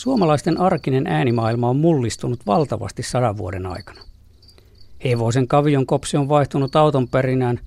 Suomalaisten 0.00 0.60
arkinen 0.60 1.06
äänimaailma 1.06 1.68
on 1.68 1.76
mullistunut 1.76 2.46
valtavasti 2.46 3.02
sadan 3.02 3.36
vuoden 3.36 3.66
aikana. 3.66 4.00
Hevosen 5.04 5.48
kavion 5.48 5.86
kopsi 5.86 6.16
on 6.16 6.28
vaihtunut 6.28 6.76
auton 6.76 7.08
perinään, 7.08 7.60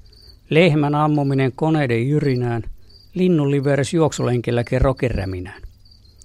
lehmän 0.50 0.96
ammuminen 0.96 1.52
koneiden 1.56 2.10
jyrinään, 2.10 2.64
linnun 3.14 3.52
livers 3.52 3.94
juoksulenkilläkin 3.94 4.82
rokiräminään. 4.82 5.62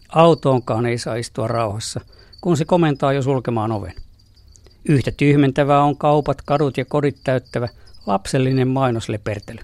Autoonkaan 0.08 0.86
ei 0.86 0.98
saa 0.98 1.14
istua 1.14 1.48
rauhassa, 1.48 2.00
kun 2.40 2.56
se 2.56 2.64
komentaa 2.64 3.12
jo 3.12 3.22
sulkemaan 3.22 3.72
oven. 3.72 3.94
Yhtä 4.88 5.12
tyhmentävää 5.16 5.82
on 5.82 5.96
kaupat, 5.96 6.42
kadut 6.42 6.76
ja 6.76 6.84
kodit 6.84 7.16
täyttävä 7.24 7.68
lapsellinen 8.06 8.68
mainoslepertely. 8.68 9.58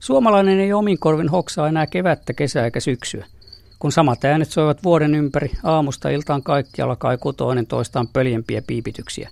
Suomalainen 0.00 0.60
ei 0.60 0.72
omin 0.72 0.98
korvin 0.98 1.28
hoksaa 1.28 1.68
enää 1.68 1.86
kevättä, 1.86 2.32
kesää 2.32 2.64
eikä 2.64 2.80
syksyä– 2.80 3.26
kun 3.82 3.92
samat 3.92 4.24
äänet 4.24 4.50
soivat 4.50 4.84
vuoden 4.84 5.14
ympäri, 5.14 5.50
aamusta 5.62 6.08
iltaan 6.08 6.42
kaikkialla 6.42 6.96
kaikuu 6.96 7.32
toinen 7.32 7.66
toistaan 7.66 8.08
pöljempiä 8.08 8.62
piipityksiä, 8.66 9.30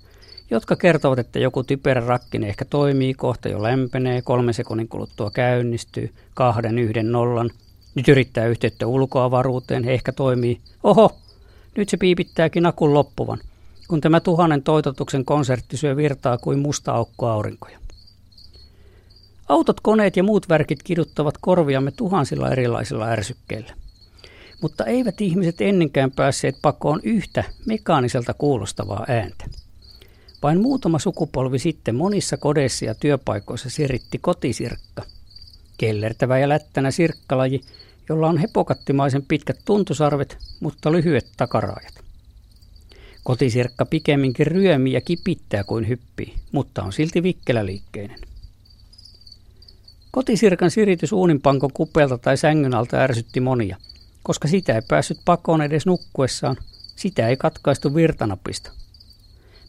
jotka 0.49 0.75
kertovat, 0.75 1.19
että 1.19 1.39
joku 1.39 1.63
typerä 1.63 2.07
rakkine 2.07 2.47
ehkä 2.47 2.65
toimii, 2.65 3.13
kohta 3.13 3.49
jo 3.49 3.63
lämpenee, 3.63 4.21
kolmen 4.21 4.53
sekunnin 4.53 4.87
kuluttua 4.87 5.31
käynnistyy, 5.31 6.13
kahden, 6.33 6.79
yhden, 6.79 7.11
nollan. 7.11 7.49
Nyt 7.95 8.07
yrittää 8.07 8.47
yhteyttä 8.47 8.87
ulkoavaruuteen, 8.87 9.89
ehkä 9.89 10.11
toimii. 10.11 10.59
Oho, 10.83 11.19
nyt 11.77 11.89
se 11.89 11.97
piipittääkin 11.97 12.65
akun 12.65 12.93
loppuvan, 12.93 13.39
kun 13.87 14.01
tämä 14.01 14.19
tuhannen 14.19 14.63
toitotuksen 14.63 15.25
konsertti 15.25 15.77
syö 15.77 15.95
virtaa 15.95 16.37
kuin 16.37 16.59
musta 16.59 16.91
aukko 16.91 17.27
aurinkoja. 17.27 17.79
Autot, 19.49 19.79
koneet 19.81 20.17
ja 20.17 20.23
muut 20.23 20.49
värkit 20.49 20.83
kiduttavat 20.83 21.35
korviamme 21.41 21.91
tuhansilla 21.91 22.49
erilaisilla 22.49 23.07
ärsykkeillä 23.07 23.80
mutta 24.61 24.85
eivät 24.85 25.21
ihmiset 25.21 25.61
ennenkään 25.61 26.11
päässeet 26.11 26.55
pakoon 26.61 26.99
yhtä 27.03 27.43
mekaaniselta 27.65 28.33
kuulostavaa 28.33 29.05
ääntä. 29.07 29.45
Vain 30.43 30.61
muutama 30.61 30.99
sukupolvi 30.99 31.59
sitten 31.59 31.95
monissa 31.95 32.37
kodeissa 32.37 32.85
ja 32.85 32.95
työpaikoissa 32.95 33.69
siritti 33.69 34.17
kotisirkka. 34.17 35.03
Kellertävä 35.77 36.39
ja 36.39 36.49
lättänä 36.49 36.91
sirkkalaji, 36.91 37.61
jolla 38.09 38.27
on 38.27 38.37
hepokattimaisen 38.37 39.25
pitkät 39.27 39.59
tuntusarvet, 39.65 40.37
mutta 40.59 40.91
lyhyet 40.91 41.27
takaraajat. 41.37 41.93
Kotisirkka 43.23 43.85
pikemminkin 43.85 44.47
ryömii 44.47 44.93
ja 44.93 45.01
kipittää 45.01 45.63
kuin 45.63 45.87
hyppii, 45.87 46.35
mutta 46.51 46.83
on 46.83 46.93
silti 46.93 47.23
vikkeläliikkeinen. 47.23 48.19
Kotisirkan 50.11 50.71
siritys 50.71 51.11
uuninpankon 51.11 51.73
kupeelta 51.73 52.17
tai 52.17 52.37
sängyn 52.37 52.73
alta 52.73 52.97
ärsytti 52.97 53.39
monia– 53.39 53.77
koska 54.23 54.47
sitä 54.47 54.75
ei 54.75 54.81
päässyt 54.87 55.19
pakoon 55.25 55.61
edes 55.61 55.85
nukkuessaan, 55.85 56.57
sitä 56.95 57.27
ei 57.27 57.37
katkaistu 57.37 57.95
virtanapista. 57.95 58.71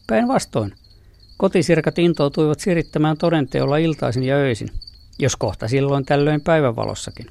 Päinvastoin, 0.07 0.73
kotisirkat 1.37 1.99
intoutuivat 1.99 2.59
sirittämään 2.59 3.17
todenteolla 3.17 3.77
iltaisin 3.77 4.23
ja 4.23 4.35
öisin, 4.35 4.69
jos 5.19 5.35
kohta 5.35 5.67
silloin 5.67 6.05
tällöin 6.05 6.41
päivänvalossakin. 6.41 7.27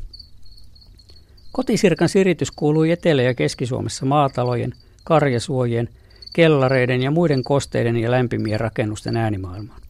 Kotisirkan 1.53 2.09
siritys 2.09 2.51
kuului 2.51 2.91
Etelä- 2.91 3.23
ja 3.23 3.35
Keski-Suomessa 3.35 4.07
maatalojen, 4.07 4.73
karjasuojien, 5.05 5.89
kellareiden 6.35 7.03
ja 7.03 7.11
muiden 7.11 7.45
kosteiden 7.45 7.97
ja 7.97 8.11
lämpimien 8.11 8.61
rakennusten 8.61 9.17
äänimaailmaan. 9.17 9.81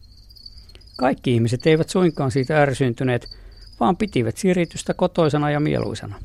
Kaikki 0.97 1.33
ihmiset 1.33 1.67
eivät 1.67 1.89
suinkaan 1.89 2.31
siitä 2.31 2.61
ärsyyntyneet, 2.61 3.37
vaan 3.79 3.97
pitivät 3.97 4.37
siritystä 4.37 4.93
kotoisena 4.93 5.51
ja 5.51 5.59
mieluisana. 5.59 6.19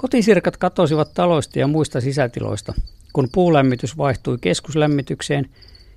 Kotisirkat 0.00 0.56
katosivat 0.56 1.14
taloista 1.14 1.58
ja 1.58 1.66
muista 1.66 2.00
sisätiloista, 2.00 2.74
kun 3.12 3.28
puulämmitys 3.32 3.98
vaihtui 3.98 4.38
keskuslämmitykseen 4.40 5.48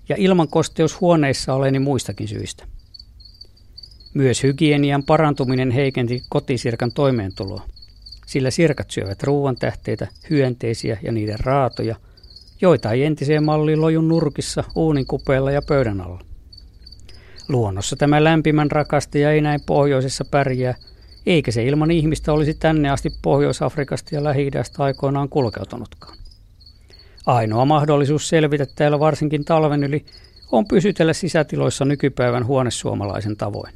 ja 0.10 0.16
ilmankosteus 0.20 1.02
huoneissa 1.02 1.54
oleni 1.54 1.80
muistakin 1.80 2.28
syistä. 2.28 2.66
Myös 4.14 4.44
hygienian 4.44 5.04
parantuminen 5.04 5.72
heikensi 5.72 6.24
kotisirkan 6.30 6.92
toimeentuloa, 6.92 7.62
sillä 8.26 8.52
sirkat 8.52 8.92
syövät 8.92 9.24
ruoan 9.24 9.56
tähteitä, 9.56 10.08
hyönteisiä 10.30 10.98
ja 11.04 11.12
niiden 11.12 11.40
raatoja, 11.40 11.96
joita 12.62 12.92
ei 12.92 13.04
entiseen 13.04 13.44
malliin 13.44 13.82
lojun 13.82 14.08
nurkissa, 14.08 14.64
uuninkupeella 14.76 15.52
ja 15.52 15.62
pöydän 15.62 16.02
alla. 16.02 16.22
Luonnossa 17.50 17.96
tämä 17.96 18.24
lämpimän 18.24 18.72
rakastaja 18.72 19.32
ei 19.32 19.42
näin 19.42 19.62
pohjoisessa 19.66 20.26
pärjää– 20.26 20.76
eikä 21.26 21.52
se 21.52 21.64
ilman 21.64 21.92
ihmistä 21.92 22.34
olisi 22.34 22.54
tänne 22.54 22.90
asti 22.90 23.10
Pohjois-Afrikasta 23.22 24.16
ja 24.16 24.24
lähi 24.24 24.52
aikoinaan 24.78 25.30
kulkeutunutkaan. 25.30 26.18
Ainoa 27.26 27.66
mahdollisuus 27.66 28.30
selvitä 28.30 28.66
täällä 28.76 29.00
varsinkin 29.00 29.46
talven 29.46 29.84
yli 29.84 30.06
on 30.52 30.68
pysytellä 30.68 31.14
sisätiloissa 31.14 31.86
nykypäivän 31.86 32.46
huonesuomalaisen 32.46 33.38
tavoin. 33.38 33.74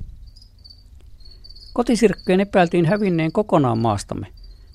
Kotisirkkojen 1.73 2.39
epäiltiin 2.39 2.85
hävinneen 2.85 3.31
kokonaan 3.31 3.77
maastamme, 3.77 4.27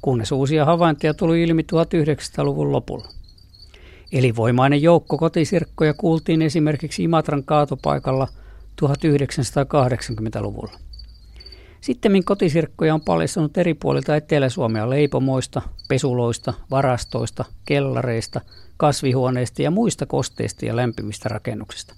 kunnes 0.03 0.33
uusia 0.33 0.65
havaintoja 0.65 1.15
tuli 1.15 1.43
ilmi 1.43 1.63
1900-luvun 1.63 2.73
lopulla. 2.73 3.09
Elinvoimainen 4.13 4.83
joukko 4.83 5.19
kotisirkkoja 5.19 5.95
kuultiin 5.95 6.43
esimerkiksi 6.43 7.03
Imatran 7.05 7.45
kaatopaikalla 7.45 8.29
1980-luvulla. 8.83 10.79
Sittemmin 11.83 12.25
kotisirkkoja 12.25 12.95
on 12.95 13.01
paljastunut 13.01 13.59
eri 13.59 13.75
puolilta 13.75 14.17
Etelä-Suomea 14.17 14.91
leipomoista, 14.91 15.63
pesuloista, 15.89 16.55
varastoista, 16.71 17.45
kellareista, 17.65 18.41
kasvihuoneista 18.77 19.63
ja 19.63 19.71
muista 19.71 20.07
kosteista 20.07 20.67
ja 20.67 20.77
lämpimistä 20.77 21.29
rakennuksista. 21.29 21.95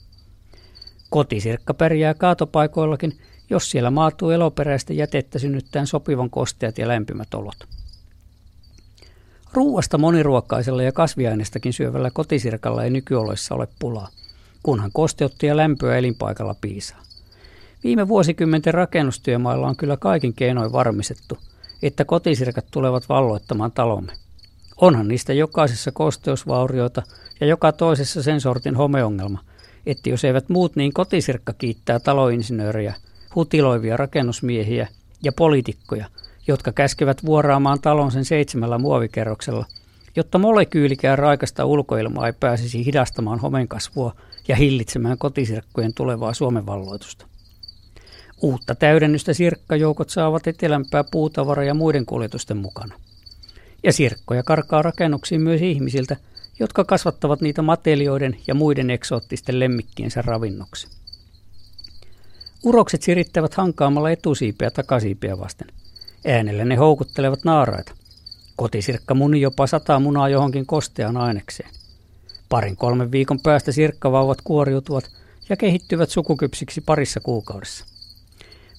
Kotisirkka 1.11 1.75
pärjää 1.75 2.15
kaatopaikoillakin, 2.15 3.19
jos 3.50 3.71
siellä 3.71 3.91
maatuu 3.91 4.31
eloperäistä 4.31 4.93
jätettä 4.93 5.39
synnyttäen 5.39 5.87
sopivan 5.87 6.31
kosteat 6.31 6.78
ja 6.78 6.89
lämpimät 6.89 7.34
olot. 7.34 7.69
Ruuasta 9.53 9.99
moniruokkaisella 9.99 10.83
ja 10.83 10.93
kasviainestakin 10.93 11.72
syövällä 11.72 12.11
kotisirkalla 12.11 12.84
ei 12.84 12.91
nykyoloissa 12.91 13.55
ole 13.55 13.69
pulaa, 13.78 14.09
kunhan 14.62 14.91
kosteutta 14.93 15.47
ja 15.47 15.56
lämpöä 15.56 15.97
elinpaikalla 15.97 16.55
piisaa. 16.61 17.05
Viime 17.84 18.09
vuosikymmenten 18.09 18.75
rakennustyömailla 18.75 19.67
on 19.67 19.77
kyllä 19.77 19.97
kaikin 19.97 20.34
keinoin 20.34 20.72
varmistettu, 20.72 21.39
että 21.83 22.05
kotisirkat 22.05 22.67
tulevat 22.71 23.09
valloittamaan 23.09 23.72
talomme. 23.72 24.12
Onhan 24.81 25.09
niistä 25.09 25.33
jokaisessa 25.33 25.93
kosteusvaurioita 25.93 27.03
ja 27.41 27.47
joka 27.47 27.72
toisessa 27.72 28.22
sen 28.22 28.41
sortin 28.41 28.77
homeongelma, 28.77 29.45
että 29.87 30.11
jos 30.11 30.25
eivät 30.25 30.49
muut, 30.49 30.77
niin 30.77 30.93
kotisirkka 30.93 31.53
kiittää 31.53 31.99
taloinsinöörejä, 31.99 32.95
hutiloivia 33.34 33.97
rakennusmiehiä 33.97 34.89
ja 35.22 35.33
poliitikkoja, 35.33 36.06
jotka 36.47 36.72
käskevät 36.72 37.25
vuoraamaan 37.25 37.81
talon 37.81 38.12
sen 38.12 38.25
seitsemällä 38.25 38.78
muovikerroksella, 38.78 39.66
jotta 40.16 40.39
molekyylikään 40.39 41.19
raikasta 41.19 41.65
ulkoilmaa 41.65 42.27
ei 42.27 42.33
pääsisi 42.33 42.84
hidastamaan 42.87 43.39
homenkasvua 43.39 44.15
ja 44.49 44.56
hillitsemään 44.56 45.19
kotisirkkojen 45.19 45.95
tulevaa 45.95 46.34
Suomen 46.34 46.66
valloitusta. 46.66 47.27
Uutta 48.44 48.75
täydennystä 48.75 49.32
sirkkajoukot 49.32 50.10
saavat 50.10 50.47
etelämpää 50.47 51.05
puutavaraa 51.05 51.65
ja 51.65 51.75
muiden 51.75 52.06
kuljetusten 52.06 52.56
mukana. 52.56 52.94
Ja 53.82 53.93
sirkkoja 53.93 54.43
karkaa 54.43 54.82
rakennuksiin 54.82 55.41
myös 55.41 55.62
ihmisiltä, 55.62 56.16
jotka 56.59 56.84
kasvattavat 56.84 57.41
niitä 57.41 57.62
matelioiden 57.62 58.37
ja 58.47 58.54
muiden 58.54 58.91
eksoottisten 58.91 59.60
lemmikkiensä 59.60 60.22
ravinnoksi. 60.22 60.89
Urokset 62.65 63.03
sirittävät 63.03 63.54
hankaamalla 63.54 64.10
etusiipeä 64.10 64.71
takasiipeä 64.71 65.39
vasten. 65.39 65.69
Äänellä 66.27 66.65
ne 66.65 66.77
houkuttelevat 66.77 67.45
naaraita. 67.45 67.92
Kotisirkka 68.57 69.15
muni 69.15 69.41
jopa 69.41 69.66
sata 69.66 70.01
munaa 70.01 70.28
johonkin 70.28 70.66
kosteaan 70.66 71.16
ainekseen. 71.16 71.71
Parin 72.48 72.77
kolmen 72.77 73.13
viikon 73.13 73.41
päästä 73.41 73.72
sirkkavauvat 73.72 74.39
kuoriutuvat 74.45 75.10
ja 75.48 75.57
kehittyvät 75.57 76.10
sukukypsiksi 76.10 76.80
parissa 76.80 77.21
kuukaudessa. 77.21 77.94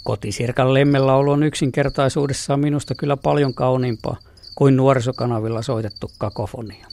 Kotisirkan 0.05 0.73
lemmellaulu 0.73 1.31
on 1.31 1.43
yksinkertaisuudessaan 1.43 2.59
minusta 2.59 2.95
kyllä 2.95 3.17
paljon 3.17 3.53
kauniimpaa 3.53 4.17
kuin 4.55 4.77
nuorisokanavilla 4.77 5.61
soitettu 5.61 6.11
kakofonia. 6.17 6.87